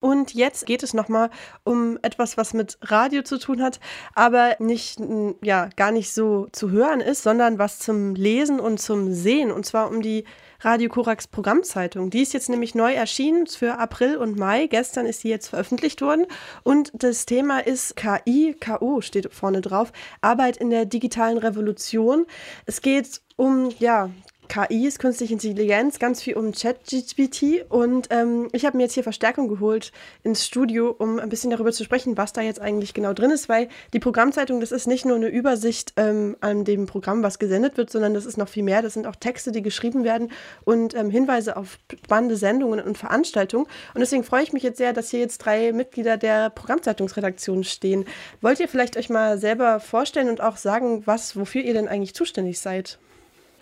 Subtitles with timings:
[0.00, 1.30] Und jetzt geht es nochmal
[1.62, 3.80] um etwas, was mit Radio zu tun hat,
[4.14, 4.98] aber nicht,
[5.42, 9.52] ja, gar nicht so zu hören ist, sondern was zum Lesen und zum Sehen.
[9.52, 10.24] Und zwar um die
[10.62, 12.10] Radio Korax Programmzeitung.
[12.10, 14.66] Die ist jetzt nämlich neu erschienen für April und Mai.
[14.66, 16.26] Gestern ist sie jetzt veröffentlicht worden.
[16.62, 22.26] Und das Thema ist KI, KO steht vorne drauf, Arbeit in der digitalen Revolution.
[22.66, 24.10] Es geht um ja,
[24.50, 27.66] KIs, künstliche Intelligenz, ganz viel um ChatGPT.
[27.68, 29.92] Und ähm, ich habe mir jetzt hier Verstärkung geholt
[30.24, 33.48] ins Studio, um ein bisschen darüber zu sprechen, was da jetzt eigentlich genau drin ist,
[33.48, 37.76] weil die Programmzeitung, das ist nicht nur eine Übersicht ähm, an dem Programm, was gesendet
[37.76, 38.82] wird, sondern das ist noch viel mehr.
[38.82, 40.32] Das sind auch Texte, die geschrieben werden
[40.64, 43.66] und ähm, Hinweise auf spannende Sendungen und Veranstaltungen.
[43.94, 48.04] Und deswegen freue ich mich jetzt sehr, dass hier jetzt drei Mitglieder der Programmzeitungsredaktion stehen.
[48.40, 52.16] Wollt ihr vielleicht euch mal selber vorstellen und auch sagen, was, wofür ihr denn eigentlich
[52.16, 52.98] zuständig seid?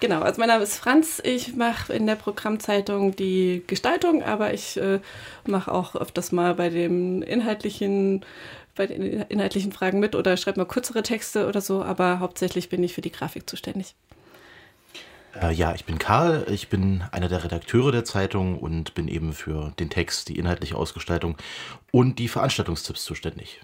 [0.00, 1.20] Genau, also mein Name ist Franz.
[1.24, 5.00] Ich mache in der Programmzeitung die Gestaltung, aber ich äh,
[5.44, 8.24] mache auch öfters mal bei dem inhaltlichen
[8.76, 12.84] bei den inhaltlichen Fragen mit oder schreibe mal kürzere Texte oder so, aber hauptsächlich bin
[12.84, 13.96] ich für die Grafik zuständig.
[15.42, 19.32] Äh, ja, ich bin Karl, ich bin einer der Redakteure der Zeitung und bin eben
[19.32, 21.36] für den Text, die inhaltliche Ausgestaltung
[21.90, 23.60] und die Veranstaltungstipps zuständig.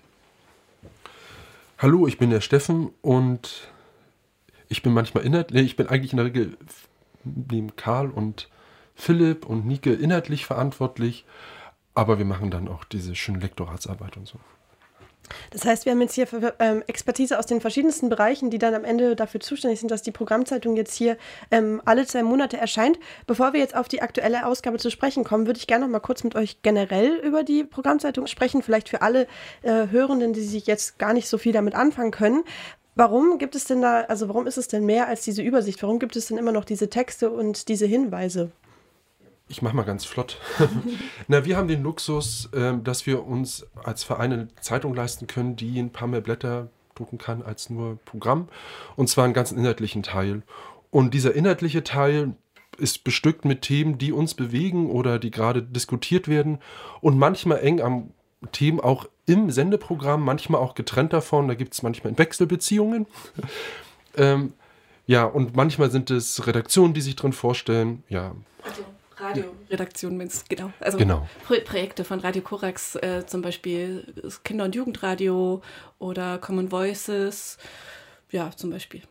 [1.78, 3.68] Hallo, ich bin der Steffen und
[4.74, 6.56] ich bin manchmal inhaltlich, ich bin eigentlich in der Regel
[7.22, 8.48] neben Karl und
[8.96, 11.24] Philipp und Nike inhaltlich verantwortlich,
[11.94, 14.40] aber wir machen dann auch diese schöne Lektoratsarbeit und so.
[15.50, 16.26] Das heißt, wir haben jetzt hier
[16.58, 20.10] ähm, Expertise aus den verschiedensten Bereichen, die dann am Ende dafür zuständig sind, dass die
[20.10, 21.16] Programmzeitung jetzt hier
[21.52, 22.98] ähm, alle zwei Monate erscheint.
[23.28, 26.00] Bevor wir jetzt auf die aktuelle Ausgabe zu sprechen kommen, würde ich gerne noch mal
[26.00, 29.28] kurz mit euch generell über die Programmzeitung sprechen, vielleicht für alle
[29.62, 32.42] äh, Hörenden, die sich jetzt gar nicht so viel damit anfangen können.
[32.96, 35.82] Warum gibt es denn da, also warum ist es denn mehr als diese Übersicht?
[35.82, 38.52] Warum gibt es denn immer noch diese Texte und diese Hinweise?
[39.48, 40.38] Ich mache mal ganz flott.
[41.28, 45.56] Na, wir haben den Luxus, äh, dass wir uns als Verein eine Zeitung leisten können,
[45.56, 48.48] die ein paar mehr Blätter drucken kann als nur Programm.
[48.96, 50.42] Und zwar einen ganzen inhaltlichen Teil.
[50.90, 52.34] Und dieser inhaltliche Teil
[52.78, 56.58] ist bestückt mit Themen, die uns bewegen oder die gerade diskutiert werden
[57.00, 58.10] und manchmal eng am
[58.52, 61.48] Themen auch im Sendeprogramm, manchmal auch getrennt davon.
[61.48, 63.06] Da gibt es manchmal Wechselbeziehungen.
[64.16, 64.52] ähm,
[65.06, 68.02] ja, und manchmal sind es Redaktionen, die sich drin vorstellen.
[68.08, 68.34] Ja.
[68.62, 68.84] Also
[69.16, 70.26] Radioredaktionen, ja.
[70.48, 70.72] genau.
[70.80, 71.28] Also genau.
[71.46, 74.12] Pro Projekte von Radio Korax, äh, zum Beispiel
[74.44, 75.62] Kinder- und Jugendradio
[75.98, 77.58] oder Common Voices.
[78.30, 79.02] Ja, zum Beispiel.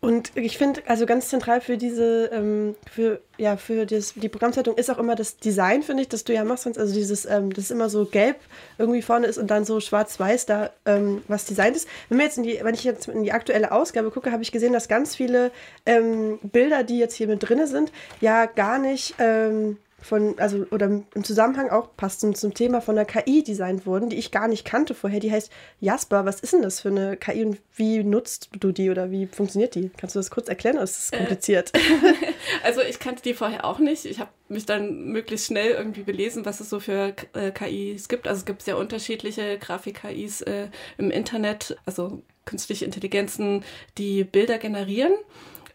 [0.00, 4.76] Und ich finde, also ganz zentral für diese, ähm, für, ja, für das, die Programmzeitung
[4.76, 6.66] ist auch immer das Design, finde ich, das du ja machst.
[6.66, 8.36] Also dieses, ähm, das immer so gelb
[8.78, 11.88] irgendwie vorne ist und dann so schwarz-weiß da ähm, was designt ist.
[12.08, 14.52] Wenn, wir jetzt in die, wenn ich jetzt in die aktuelle Ausgabe gucke, habe ich
[14.52, 15.50] gesehen, dass ganz viele
[15.86, 17.90] ähm, Bilder, die jetzt hier mit drin sind,
[18.20, 23.06] ja gar nicht ähm, von, also, oder im Zusammenhang auch passend zum Thema von der
[23.06, 25.20] KI designt wurden, die ich gar nicht kannte vorher.
[25.20, 26.26] Die heißt Jasper.
[26.26, 29.74] Was ist denn das für eine KI und wie nutzt du die oder wie funktioniert
[29.74, 29.90] die?
[29.96, 30.76] Kannst du das kurz erklären?
[30.76, 31.72] Ist das äh, kompliziert?
[31.74, 31.78] Äh,
[32.62, 34.04] also ich kannte die vorher auch nicht.
[34.04, 38.28] Ich habe mich dann möglichst schnell irgendwie belesen, was es so für äh, KIs gibt.
[38.28, 40.68] Also es gibt sehr unterschiedliche Grafik-KIs äh,
[40.98, 43.64] im Internet, also künstliche Intelligenzen,
[43.96, 45.14] die Bilder generieren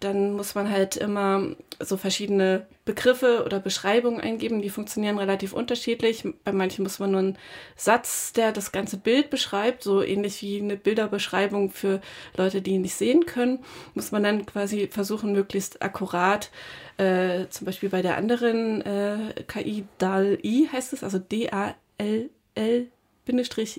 [0.03, 4.61] dann muss man halt immer so verschiedene Begriffe oder Beschreibungen eingeben.
[4.61, 6.23] Die funktionieren relativ unterschiedlich.
[6.43, 7.37] Bei manchen muss man nur einen
[7.75, 12.01] Satz, der das ganze Bild beschreibt, so ähnlich wie eine Bilderbeschreibung für
[12.35, 13.59] Leute, die nicht sehen können,
[13.93, 16.51] muss man dann quasi versuchen, möglichst akkurat,
[16.97, 22.91] äh, zum Beispiel bei der anderen äh, KI DAL-I heißt es, also D-A-L-L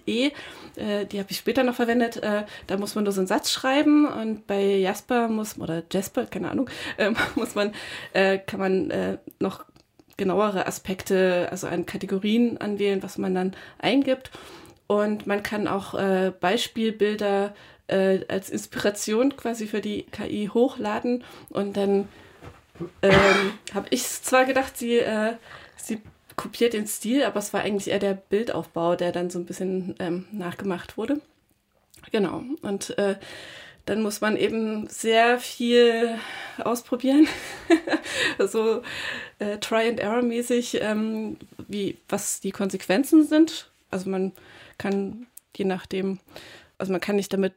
[0.06, 0.30] E,
[0.76, 2.16] äh, die habe ich später noch verwendet.
[2.16, 6.26] Äh, da muss man nur so einen Satz schreiben und bei Jasper muss, oder Jasper,
[6.26, 7.72] keine Ahnung, äh, muss man,
[8.12, 9.64] äh, kann man äh, noch
[10.16, 14.30] genauere Aspekte, also an Kategorien anwählen, was man dann eingibt.
[14.86, 17.54] Und man kann auch äh, Beispielbilder
[18.28, 22.08] als Inspiration quasi für die KI hochladen und dann
[23.02, 25.02] ähm, habe ich zwar gedacht, sie,
[25.76, 26.00] sie
[26.36, 29.94] kopiert den Stil, aber es war eigentlich eher der Bildaufbau, der dann so ein bisschen
[29.98, 31.20] ähm, nachgemacht wurde.
[32.10, 32.42] Genau.
[32.62, 33.16] Und äh,
[33.86, 36.16] dann muss man eben sehr viel
[36.58, 37.26] ausprobieren,
[38.38, 38.82] so
[39.40, 41.36] äh, Try and Error mäßig, ähm,
[41.66, 43.70] wie was die Konsequenzen sind.
[43.90, 44.32] Also man
[44.78, 45.26] kann
[45.56, 46.18] je nachdem,
[46.78, 47.54] also man kann nicht damit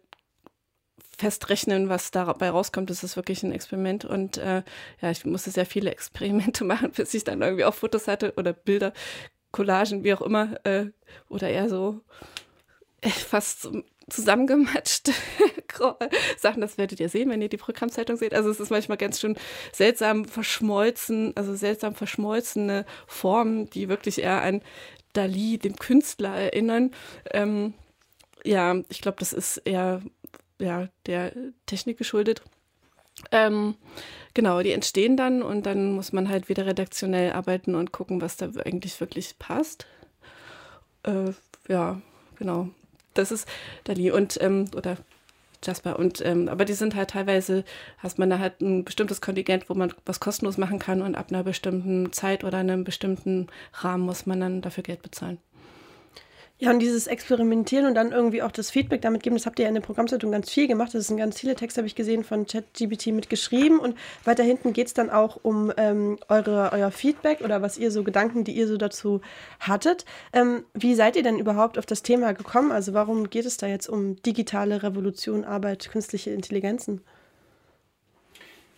[1.15, 2.89] festrechnen, was dabei rauskommt.
[2.89, 4.05] Das ist wirklich ein Experiment.
[4.05, 4.63] Und äh,
[5.01, 8.53] ja, ich musste sehr viele Experimente machen, bis ich dann irgendwie auch Fotos hatte oder
[8.53, 8.93] Bilder,
[9.51, 10.59] Collagen, wie auch immer.
[10.65, 10.87] Äh,
[11.29, 12.01] oder eher so
[13.01, 13.69] äh, fast
[14.09, 15.11] zusammengematscht
[16.37, 18.33] Sachen, das werdet ihr sehen, wenn ihr die Programmzeitung seht.
[18.33, 19.35] Also es ist manchmal ganz schön
[19.71, 24.61] seltsam verschmolzen, also seltsam verschmolzene Formen, die wirklich eher an
[25.13, 26.91] Dali, dem Künstler, erinnern.
[27.31, 27.73] Ähm,
[28.43, 30.01] ja, ich glaube, das ist eher
[30.59, 31.31] ja, der
[31.65, 32.41] Technik geschuldet.
[33.31, 33.75] Ähm,
[34.33, 38.37] genau, die entstehen dann und dann muss man halt wieder redaktionell arbeiten und gucken, was
[38.37, 39.87] da eigentlich wirklich passt.
[41.03, 41.31] Äh,
[41.67, 42.01] ja,
[42.35, 42.69] genau.
[43.13, 43.47] Das ist
[43.85, 44.97] Dali und ähm, oder
[45.63, 45.97] Jasper.
[45.97, 47.63] Und ähm, aber die sind halt teilweise,
[47.97, 51.27] hast man da halt ein bestimmtes Kontingent, wo man was kostenlos machen kann und ab
[51.29, 55.39] einer bestimmten Zeit oder einem bestimmten Rahmen muss man dann dafür Geld bezahlen.
[56.57, 59.63] Ja, und dieses Experimentieren und dann irgendwie auch das Feedback damit geben, das habt ihr
[59.63, 60.93] ja in der Programmzeitung ganz viel gemacht.
[60.93, 63.77] Das sind ganz viele Texte, habe ich gesehen, von ChatGPT mitgeschrieben.
[63.77, 67.91] Und weiter hinten geht es dann auch um ähm, eure, euer Feedback oder was ihr
[67.91, 69.19] so Gedanken, die ihr so dazu
[69.59, 70.05] hattet.
[70.31, 72.71] Ähm, wie seid ihr denn überhaupt auf das Thema gekommen?
[72.71, 77.01] Also warum geht es da jetzt um digitale Revolution, Arbeit, künstliche Intelligenzen?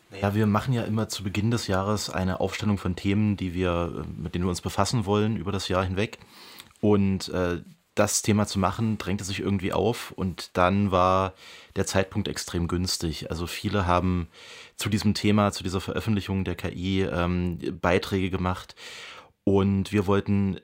[0.10, 4.04] Naja, wir machen ja immer zu Beginn des Jahres eine Aufstellung von Themen, die wir,
[4.04, 6.18] äh, mit denen wir uns befassen wollen über das Jahr hinweg.
[6.80, 7.62] Und äh,
[7.96, 11.34] das Thema zu machen, drängte sich irgendwie auf und dann war
[11.76, 13.32] der Zeitpunkt extrem günstig.
[13.32, 14.28] Also viele haben
[14.76, 18.76] zu diesem Thema, zu dieser Veröffentlichung der KI ähm, Beiträge gemacht
[19.48, 20.60] und wir wollten, äh,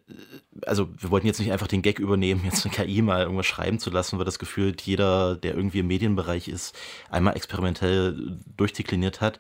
[0.65, 3.79] also wir wollten jetzt nicht einfach den Gag übernehmen, jetzt eine KI mal irgendwas schreiben
[3.79, 6.77] zu lassen, weil das gefühlt jeder, der irgendwie im Medienbereich ist,
[7.09, 9.39] einmal experimentell durchdekliniert hat.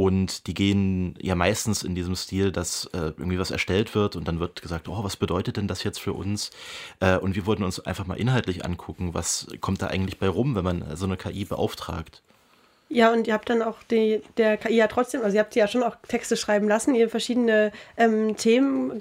[0.00, 4.28] Und die gehen ja meistens in diesem Stil, dass äh, irgendwie was erstellt wird und
[4.28, 6.52] dann wird gesagt, oh, was bedeutet denn das jetzt für uns?
[7.00, 10.54] Äh, und wir wollten uns einfach mal inhaltlich angucken, was kommt da eigentlich bei rum,
[10.54, 12.22] wenn man so eine KI beauftragt.
[12.90, 15.58] Ja, und ihr habt dann auch die, der KI ja trotzdem, also ihr habt sie
[15.58, 18.98] ja schon auch Texte schreiben lassen, ihr verschiedene ähm, Themen,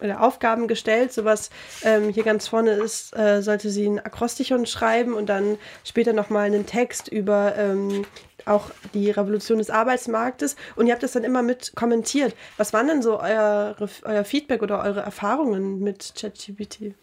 [0.00, 1.12] äh, Aufgaben gestellt.
[1.12, 1.50] Sowas
[1.82, 6.44] ähm, hier ganz vorne ist, äh, sollte sie ein Akrostichon schreiben und dann später nochmal
[6.44, 8.04] einen Text über ähm,
[8.50, 12.34] auch die Revolution des Arbeitsmarktes und ihr habt das dann immer mit kommentiert.
[12.56, 16.94] Was waren denn so euer, euer Feedback oder eure Erfahrungen mit ChatGPT?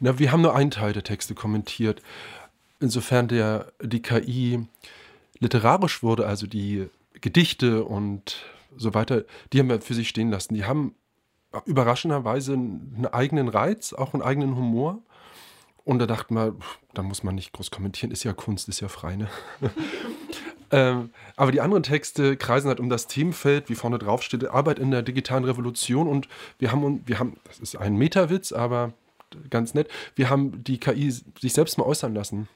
[0.00, 2.02] Na, wir haben nur einen Teil der Texte kommentiert.
[2.80, 4.66] Insofern der, die KI
[5.38, 6.88] literarisch wurde, also die
[7.20, 8.44] Gedichte und
[8.76, 10.54] so weiter, die haben wir für sich stehen lassen.
[10.54, 10.94] Die haben
[11.64, 15.02] überraschenderweise einen eigenen Reiz, auch einen eigenen Humor.
[15.86, 16.56] Und da dachte man,
[16.94, 19.28] da muss man nicht groß kommentieren, ist ja Kunst, ist ja frei, ne?
[20.72, 24.80] ähm, aber die anderen Texte kreisen halt um das Themenfeld, wie vorne drauf steht, Arbeit
[24.80, 26.08] in der digitalen Revolution.
[26.08, 26.28] Und
[26.58, 28.94] wir haben, wir haben, das ist ein Metawitz, aber
[29.48, 32.48] ganz nett, wir haben die KI sich selbst mal äußern lassen.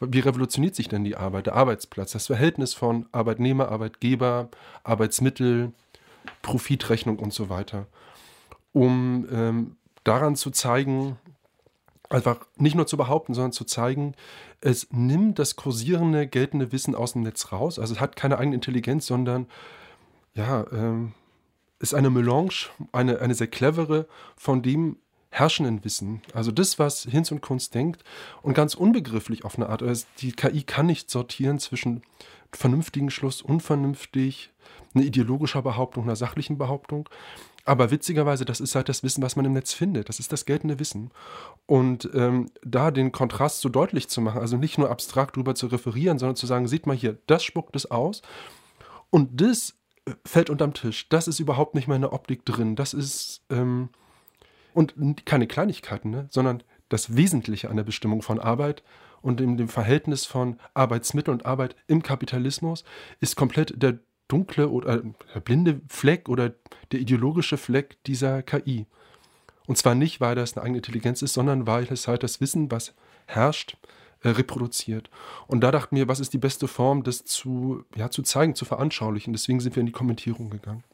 [0.00, 4.48] Wie revolutioniert sich denn die Arbeit, der Arbeitsplatz, das Verhältnis von Arbeitnehmer, Arbeitgeber,
[4.82, 5.72] Arbeitsmittel,
[6.40, 7.86] Profitrechnung und so weiter,
[8.72, 11.18] um ähm, daran zu zeigen,
[12.10, 14.14] einfach nicht nur zu behaupten, sondern zu zeigen,
[14.60, 17.78] es nimmt das kursierende, geltende Wissen aus dem Netz raus.
[17.78, 19.46] Also es hat keine eigene Intelligenz, sondern
[20.34, 21.12] ja, ähm,
[21.78, 24.06] ist eine Melange, eine, eine sehr clevere
[24.36, 24.96] von dem
[25.30, 26.22] herrschenden Wissen.
[26.32, 28.02] Also das, was Hinz und Kunst denkt
[28.42, 29.82] und ganz unbegrifflich auf eine Art.
[29.82, 32.02] Also die KI kann nicht sortieren zwischen
[32.52, 34.50] vernünftigen Schluss, unvernünftig,
[34.94, 37.08] eine ideologischer Behauptung, einer sachlichen Behauptung.
[37.66, 40.08] Aber witzigerweise, das ist halt das Wissen, was man im Netz findet.
[40.08, 41.10] Das ist das geltende Wissen.
[41.66, 45.66] Und ähm, da den Kontrast so deutlich zu machen, also nicht nur abstrakt darüber zu
[45.66, 48.22] referieren, sondern zu sagen, sieht mal hier, das spuckt es aus.
[49.10, 49.74] Und das
[50.06, 51.08] äh, fällt unterm Tisch.
[51.08, 52.76] Das ist überhaupt nicht mehr in der Optik drin.
[52.76, 53.88] Das ist, ähm,
[54.72, 54.94] und
[55.26, 56.28] keine Kleinigkeiten, ne?
[56.30, 58.84] sondern das Wesentliche an der Bestimmung von Arbeit
[59.22, 62.84] und in dem Verhältnis von Arbeitsmittel und Arbeit im Kapitalismus
[63.18, 65.02] ist komplett der dunkle oder
[65.34, 66.52] der blinde Fleck oder
[66.92, 68.86] der ideologische Fleck dieser KI.
[69.66, 72.70] Und zwar nicht, weil das eine eigene Intelligenz ist, sondern weil es halt das Wissen,
[72.70, 72.94] was
[73.26, 73.76] herrscht,
[74.22, 75.10] äh, reproduziert.
[75.46, 78.64] Und da dachten wir, was ist die beste Form, das zu, ja, zu zeigen, zu
[78.64, 79.32] veranschaulichen.
[79.32, 80.84] Deswegen sind wir in die Kommentierung gegangen.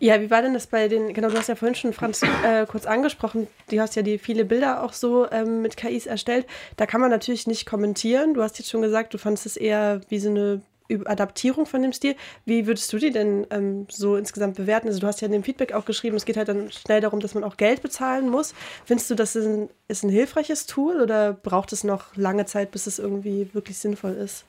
[0.00, 2.66] Ja, wie war denn das bei den, genau, du hast ja vorhin schon Franz äh,
[2.66, 6.46] kurz angesprochen, du hast ja die viele Bilder auch so ähm, mit KIs erstellt.
[6.76, 8.34] Da kann man natürlich nicht kommentieren.
[8.34, 10.62] Du hast jetzt schon gesagt, du fandest es eher wie so eine
[11.04, 12.16] Adaptierung von dem Stil.
[12.44, 14.88] Wie würdest du die denn ähm, so insgesamt bewerten?
[14.88, 17.20] Also du hast ja in dem Feedback auch geschrieben, es geht halt dann schnell darum,
[17.20, 18.54] dass man auch Geld bezahlen muss.
[18.84, 22.70] Findest du, das ist ein, ist ein hilfreiches Tool oder braucht es noch lange Zeit,
[22.70, 24.44] bis es irgendwie wirklich sinnvoll ist?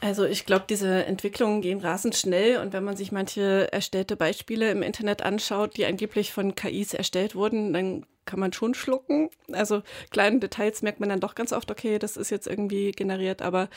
[0.00, 4.70] Also ich glaube, diese Entwicklungen gehen rasend schnell und wenn man sich manche erstellte Beispiele
[4.70, 9.30] im Internet anschaut, die angeblich von KIs erstellt wurden, dann kann man schon schlucken.
[9.52, 13.42] Also kleine Details merkt man dann doch ganz oft, okay, das ist jetzt irgendwie generiert,
[13.42, 13.68] aber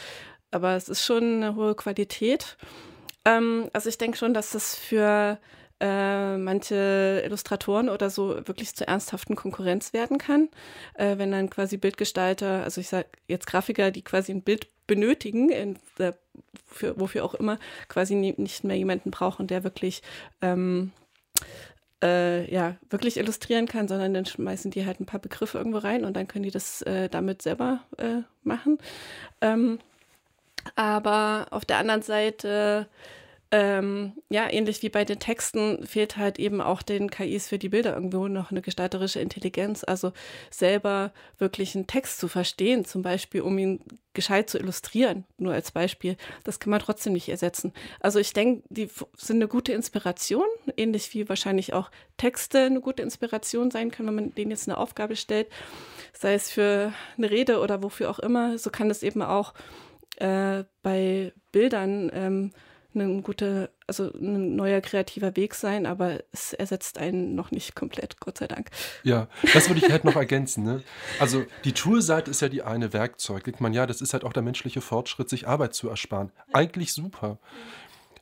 [0.52, 2.58] aber es ist schon eine hohe Qualität.
[3.26, 5.40] Ähm, also ich denke schon, dass das für
[5.80, 10.50] äh, manche Illustratoren oder so wirklich zur ernsthaften Konkurrenz werden kann,
[10.94, 15.50] äh, wenn dann quasi Bildgestalter, also ich sage jetzt Grafiker, die quasi ein Bild benötigen,
[15.50, 16.14] in, äh,
[16.68, 20.04] für, wofür auch immer, quasi nie, nicht mehr jemanden brauchen, der wirklich
[20.42, 20.92] ähm,
[22.04, 26.06] äh, ja, wirklich illustrieren kann, sondern dann schmeißen die halt ein paar Begriffe irgendwo rein
[26.06, 28.78] und dann können die das äh, damit selber äh, machen.
[29.42, 29.80] Ähm,
[30.76, 32.88] aber auf der anderen Seite
[33.54, 37.68] ähm, ja, ähnlich wie bei den Texten fehlt halt eben auch den KIs für die
[37.68, 39.84] Bilder irgendwo noch eine gestalterische Intelligenz.
[39.84, 40.14] Also
[40.50, 43.82] selber wirklich einen Text zu verstehen, zum Beispiel, um ihn
[44.14, 46.16] gescheit zu illustrieren, nur als Beispiel,
[46.46, 47.74] das kann man trotzdem nicht ersetzen.
[48.00, 50.46] Also ich denke, die sind eine gute Inspiration,
[50.78, 54.78] ähnlich wie wahrscheinlich auch Texte eine gute Inspiration sein können, wenn man denen jetzt eine
[54.78, 55.48] Aufgabe stellt,
[56.14, 58.58] sei es für eine Rede oder wofür auch immer.
[58.58, 59.54] So kann es eben auch
[60.22, 62.52] äh, bei Bildern ähm,
[62.94, 68.20] ein guter, also ein neuer kreativer Weg sein, aber es ersetzt einen noch nicht komplett,
[68.20, 68.70] Gott sei Dank.
[69.04, 70.64] Ja, das würde ich halt noch ergänzen.
[70.64, 70.84] Ne?
[71.20, 73.46] Also die Toolseite ist ja die eine Werkzeug.
[73.46, 76.32] Denkt man, ja, das ist halt auch der menschliche Fortschritt, sich Arbeit zu ersparen.
[76.52, 77.40] Eigentlich super.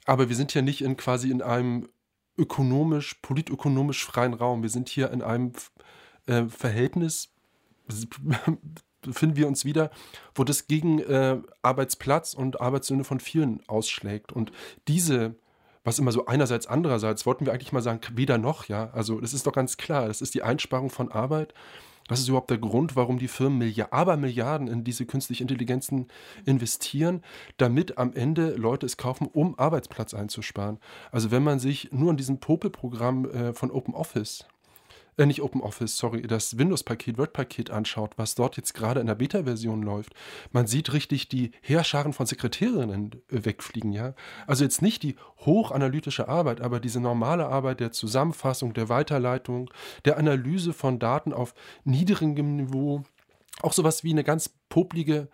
[0.05, 1.89] Aber wir sind ja nicht in quasi in einem
[2.37, 4.61] ökonomisch, politökonomisch freien Raum.
[4.61, 5.53] Wir sind hier in einem
[6.27, 7.33] äh, Verhältnis
[9.01, 9.91] befinden wir uns wieder,
[10.35, 14.31] wo das gegen äh, Arbeitsplatz und Arbeitssöhne von vielen ausschlägt.
[14.31, 14.51] Und
[14.87, 15.35] diese,
[15.83, 18.89] was immer so einerseits, andererseits, wollten wir eigentlich mal sagen, weder noch, ja.
[18.91, 21.53] Also das ist doch ganz klar, das ist die Einsparung von Arbeit.
[22.09, 26.07] Das ist überhaupt der Grund, warum die Firmen Milliard, aber Milliarden in diese künstliche Intelligenzen
[26.43, 27.21] investieren,
[27.57, 30.79] damit am Ende Leute es kaufen, um Arbeitsplatz einzusparen.
[31.11, 34.47] Also wenn man sich nur an diesem Popel-Programm äh, von Open Office
[35.19, 39.83] äh, nicht OpenOffice, sorry, das Windows-Paket, Word-Paket anschaut, was dort jetzt gerade in der Beta-Version
[39.83, 40.13] läuft,
[40.51, 44.13] man sieht richtig die Heerscharen von Sekretärinnen äh, wegfliegen, ja.
[44.47, 49.69] Also jetzt nicht die hochanalytische Arbeit, aber diese normale Arbeit der Zusammenfassung, der Weiterleitung,
[50.05, 53.03] der Analyse von Daten auf niedrigem Niveau,
[53.61, 55.27] auch sowas wie eine ganz poplige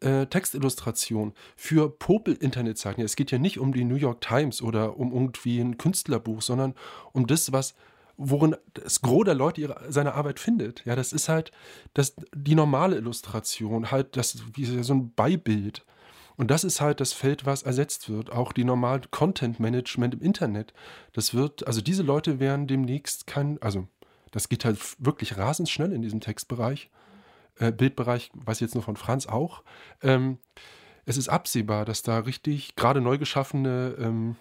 [0.00, 3.04] äh, Textillustration für Popel-Internetseiten.
[3.04, 6.74] Es geht ja nicht um die New York Times oder um irgendwie ein Künstlerbuch, sondern
[7.12, 7.74] um das, was
[8.22, 10.84] worin das Gros der Leute ihre, seine Arbeit findet.
[10.84, 11.52] Ja, das ist halt
[11.94, 15.86] das, die normale Illustration, halt das, wie so ein Beibild.
[16.36, 18.30] Und das ist halt das Feld, was ersetzt wird.
[18.30, 20.74] Auch die normale Content Management im Internet.
[21.14, 23.88] Das wird, also diese Leute werden demnächst kein, also
[24.32, 26.90] das geht halt wirklich rasend schnell in diesem Textbereich.
[27.58, 29.62] Äh, Bildbereich, weiß ich jetzt nur von Franz auch.
[30.02, 30.38] Ähm,
[31.06, 34.36] es ist absehbar, dass da richtig gerade neu geschaffene ähm,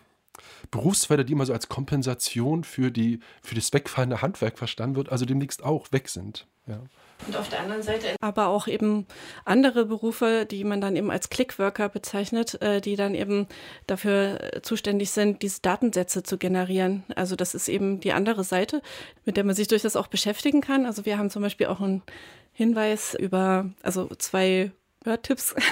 [0.72, 5.26] Berufsfelder, die immer so als Kompensation für, die, für das wegfallende Handwerk verstanden wird, also
[5.26, 6.48] demnächst auch weg sind.
[6.68, 6.82] Ja.
[7.28, 9.06] Und auf der anderen Seite aber auch eben
[9.44, 13.48] andere Berufe, die man dann eben als Clickworker bezeichnet, äh, die dann eben
[13.88, 17.04] dafür zuständig sind, diese Datensätze zu generieren.
[17.16, 18.82] Also das ist eben die andere Seite,
[19.26, 20.86] mit der man sich durchaus auch beschäftigen kann.
[20.86, 22.04] Also wir haben zum Beispiel auch einen
[22.54, 24.72] Hinweis über, also zwei
[25.06, 25.56] Hörtipps.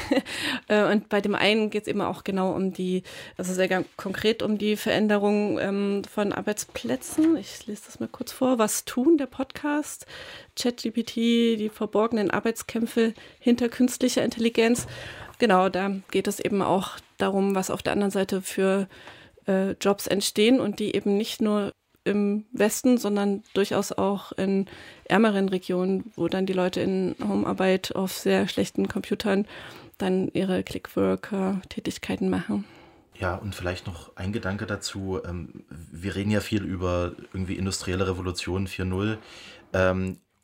[0.69, 3.03] Äh, und bei dem einen geht es eben auch genau um die,
[3.37, 7.37] also sehr konkret um die Veränderung ähm, von Arbeitsplätzen.
[7.37, 8.59] Ich lese das mal kurz vor.
[8.59, 10.05] Was tun, der Podcast?
[10.57, 14.87] ChatGPT, die verborgenen Arbeitskämpfe hinter künstlicher Intelligenz.
[15.39, 18.89] Genau, da geht es eben auch darum, was auf der anderen Seite für
[19.47, 21.73] äh, Jobs entstehen und die eben nicht nur
[22.07, 24.65] im Westen, sondern durchaus auch in
[25.05, 29.45] ärmeren Regionen, wo dann die Leute in Homearbeit auf sehr schlechten Computern
[29.97, 32.65] dann ihre Clickworker-Tätigkeiten machen.
[33.19, 35.19] Ja, und vielleicht noch ein Gedanke dazu.
[35.27, 39.17] Ähm, wir reden ja viel über irgendwie industrielle Revolution 4.0.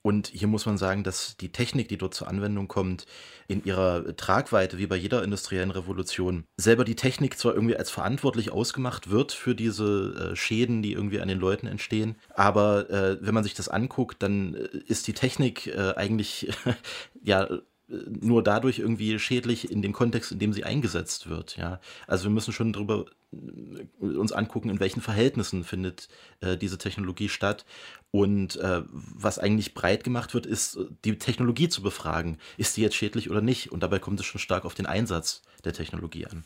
[0.04, 3.06] Und hier muss man sagen, dass die Technik, die dort zur Anwendung kommt,
[3.48, 8.52] in ihrer Tragweite, wie bei jeder industriellen Revolution, selber die Technik zwar irgendwie als verantwortlich
[8.52, 13.34] ausgemacht wird für diese äh, Schäden, die irgendwie an den Leuten entstehen, aber äh, wenn
[13.34, 16.52] man sich das anguckt, dann äh, ist die Technik äh, eigentlich
[17.24, 17.48] ja
[17.88, 21.58] nur dadurch irgendwie schädlich in dem Kontext, in dem sie eingesetzt wird.
[21.58, 26.08] Ja, also wir müssen schon darüber äh, uns angucken, in welchen Verhältnissen findet
[26.42, 27.66] äh, diese Technologie statt.
[28.12, 32.38] Und äh, was eigentlich breit gemacht wird, ist die Technologie zu befragen.
[32.58, 33.72] Ist die jetzt schädlich oder nicht?
[33.72, 36.44] Und dabei kommt es schon stark auf den Einsatz der Technologie an.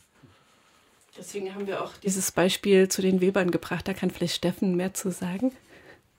[1.18, 3.88] Deswegen haben wir auch dieses Beispiel zu den Webern gebracht.
[3.88, 5.52] Da kann vielleicht Steffen mehr zu sagen,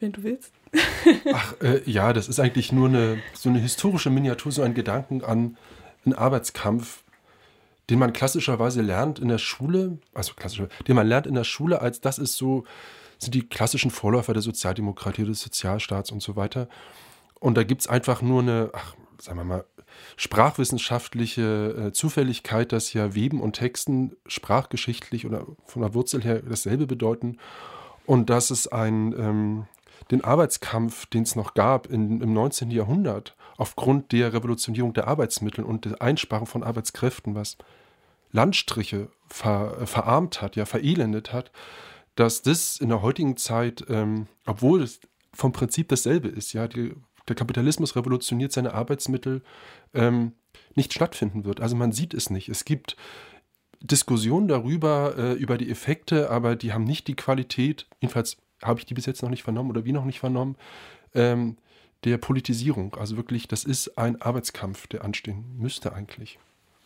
[0.01, 0.53] wenn du willst.
[1.33, 5.25] Ach, äh, ja, das ist eigentlich nur eine, so eine historische Miniatur, so ein Gedanken
[5.25, 5.57] an
[6.05, 7.03] einen Arbeitskampf,
[7.91, 11.81] den man klassischerweise lernt in der Schule, also klassisch, den man lernt in der Schule,
[11.81, 12.65] als das ist so,
[13.19, 16.69] sind die klassischen Vorläufer der Sozialdemokratie, des Sozialstaats und so weiter.
[17.41, 19.65] Und da gibt es einfach nur eine, ach, sagen wir mal,
[20.17, 26.87] sprachwissenschaftliche äh, Zufälligkeit, dass ja Weben und Texten sprachgeschichtlich oder von der Wurzel her dasselbe
[26.87, 27.39] bedeuten.
[28.07, 29.67] Und dass es ein, ähm,
[30.11, 32.71] den Arbeitskampf, den es noch gab in, im 19.
[32.71, 37.57] Jahrhundert, aufgrund der Revolutionierung der Arbeitsmittel und der Einsparung von Arbeitskräften, was
[38.33, 41.51] Landstriche ver, äh, verarmt hat, ja verelendet hat,
[42.15, 45.01] dass das in der heutigen Zeit, ähm, obwohl es
[45.33, 46.95] vom Prinzip dasselbe ist, ja, die,
[47.29, 49.43] der Kapitalismus revolutioniert seine Arbeitsmittel,
[49.95, 50.33] ähm,
[50.75, 51.61] nicht stattfinden wird.
[51.61, 52.49] Also man sieht es nicht.
[52.49, 52.97] Es gibt
[53.81, 58.87] Diskussionen darüber, äh, über die Effekte, aber die haben nicht die Qualität, jedenfalls habe ich
[58.87, 60.57] die bis jetzt noch nicht vernommen oder wie noch nicht vernommen,
[61.15, 61.57] ähm,
[62.05, 62.95] der Politisierung.
[62.95, 66.39] Also wirklich, das ist ein Arbeitskampf, der anstehen müsste eigentlich.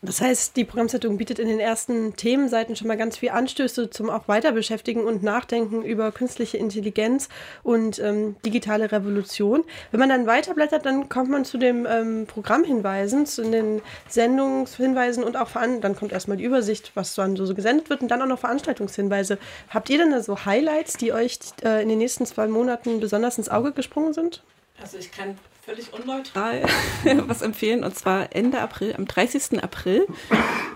[0.05, 4.11] Das heißt, die Programmzeitung bietet in den ersten Themenseiten schon mal ganz viel Anstöße zum
[4.11, 7.29] auch Weiterbeschäftigen und Nachdenken über künstliche Intelligenz
[7.63, 9.63] und ähm, digitale Revolution.
[9.93, 15.37] Wenn man dann weiterblättert, dann kommt man zu den ähm, Programmhinweisen, zu den Sendungshinweisen und
[15.37, 18.41] auch dann kommt erstmal die Übersicht, was dann so gesendet wird und dann auch noch
[18.41, 19.39] Veranstaltungshinweise.
[19.69, 23.39] Habt ihr denn da so Highlights, die euch äh, in den nächsten zwei Monaten besonders
[23.39, 24.43] ins Auge gesprungen sind?
[24.81, 26.63] Also ich kann völlig unneutral
[27.29, 27.85] was empfehlen.
[27.85, 29.63] Und zwar Ende April, am 30.
[29.63, 30.07] April,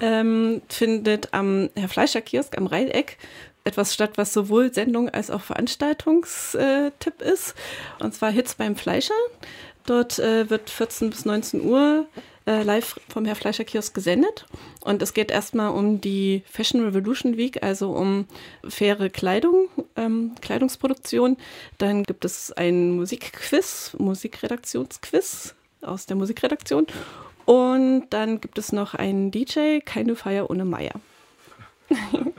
[0.00, 3.18] ähm, findet am Herr Fleischer Kiosk am Rheineck
[3.64, 7.56] etwas statt, was sowohl Sendung als auch Veranstaltungstipp ist.
[7.98, 9.14] Und zwar Hits beim Fleischer.
[9.86, 12.06] Dort äh, wird 14 bis 19 Uhr
[12.46, 14.46] äh, live vom Herr Fleischer Kiosk gesendet.
[14.80, 18.26] Und es geht erstmal um die Fashion Revolution Week, also um
[18.66, 21.36] faire Kleidung, ähm, Kleidungsproduktion.
[21.78, 26.86] Dann gibt es ein Musikquiz, Musikredaktionsquiz aus der Musikredaktion.
[27.44, 30.94] Und dann gibt es noch einen DJ, keine Feier ohne Meier.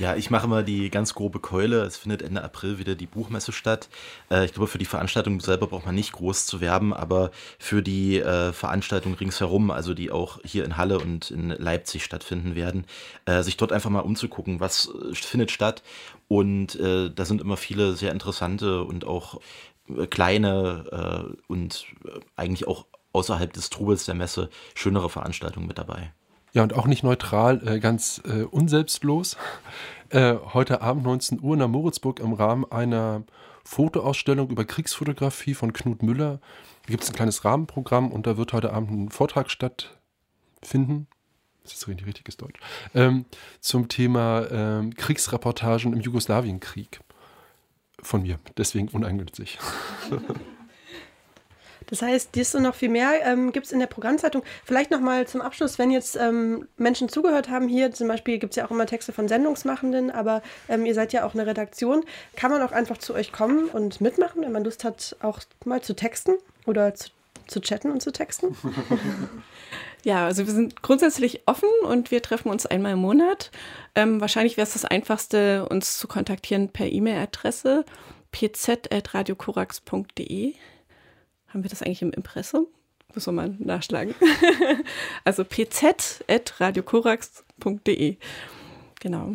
[0.00, 1.82] Ja, ich mache mal die ganz grobe Keule.
[1.82, 3.90] Es findet Ende April wieder die Buchmesse statt.
[4.30, 7.82] Äh, ich glaube, für die Veranstaltung selber braucht man nicht groß zu werben, aber für
[7.82, 12.86] die äh, Veranstaltung ringsherum, also die auch hier in Halle und in Leipzig stattfinden werden,
[13.26, 15.82] äh, sich dort einfach mal umzugucken, was äh, findet statt.
[16.28, 19.38] Und äh, da sind immer viele sehr interessante und auch
[19.94, 21.84] äh, kleine und
[22.36, 26.14] eigentlich auch außerhalb des Trubels der Messe schönere Veranstaltungen mit dabei.
[26.52, 29.36] Ja, und auch nicht neutral, äh, ganz äh, unselbstlos.
[30.12, 33.22] Äh, heute Abend 19 Uhr in der Moritzburg im Rahmen einer
[33.62, 36.40] Fotoausstellung über Kriegsfotografie von Knut Müller.
[36.86, 41.06] Gibt es ein kleines Rahmenprogramm und da wird heute Abend ein Vortrag stattfinden.
[41.62, 42.58] Das ist richtig richtiges Deutsch.
[42.92, 43.24] Ähm,
[43.60, 46.98] zum Thema ähm, Kriegsreportagen im Jugoslawienkrieg.
[48.02, 49.60] Von mir, deswegen uneigennützig.
[51.90, 54.42] Das heißt, dies und noch viel mehr ähm, gibt es in der Programmzeitung.
[54.64, 58.56] Vielleicht nochmal zum Abschluss, wenn jetzt ähm, Menschen zugehört haben, hier zum Beispiel gibt es
[58.56, 62.04] ja auch immer Texte von Sendungsmachenden, aber ähm, ihr seid ja auch eine Redaktion,
[62.36, 65.82] kann man auch einfach zu euch kommen und mitmachen, wenn man Lust hat, auch mal
[65.82, 66.32] zu texten
[66.66, 67.10] oder zu,
[67.46, 68.56] zu chatten und zu texten?
[70.02, 73.50] Ja, also wir sind grundsätzlich offen und wir treffen uns einmal im Monat.
[73.94, 77.84] Ähm, wahrscheinlich wäre es das Einfachste, uns zu kontaktieren per E-Mail-Adresse
[78.32, 80.54] pz.radiokorax.de.
[81.52, 82.66] Haben wir das eigentlich im Impressum?
[83.14, 84.14] Muss man mal nachschlagen.
[85.24, 88.16] also pz.radiokorax.de.
[89.00, 89.34] Genau.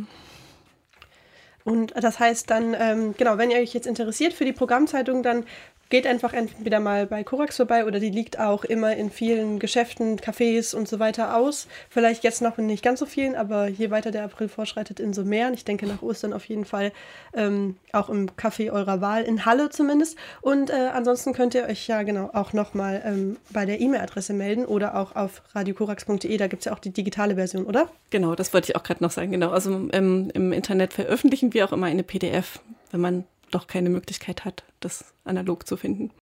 [1.66, 5.46] Und das heißt dann, ähm, genau, wenn ihr euch jetzt interessiert für die Programmzeitung, dann
[5.90, 10.18] geht einfach entweder mal bei Korax vorbei oder die liegt auch immer in vielen Geschäften,
[10.18, 11.68] Cafés und so weiter aus.
[11.90, 15.48] Vielleicht jetzt noch nicht ganz so vielen, aber je weiter der April vorschreitet, in mehr.
[15.48, 16.92] Und ich denke nach Ostern auf jeden Fall
[17.34, 20.18] ähm, auch im Café eurer Wahl, in Halle zumindest.
[20.42, 24.66] Und äh, ansonsten könnt ihr euch ja genau auch nochmal ähm, bei der E-Mail-Adresse melden
[24.66, 26.38] oder auch auf radiokorax.de.
[26.38, 27.90] Da gibt es ja auch die digitale Version, oder?
[28.10, 29.32] Genau, das wollte ich auch gerade noch sagen.
[29.32, 32.60] Genau, also ähm, im Internet veröffentlichen wir auch immer eine PDF,
[32.92, 36.12] wenn man doch keine Möglichkeit hat, das analog zu finden.